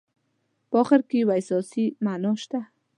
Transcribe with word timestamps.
په 0.69 0.75
اخر 0.83 0.99
کې 1.09 1.15
یوه 1.21 1.33
احساسي 1.37 1.85
معنا 2.05 2.31
شته. 2.43 2.59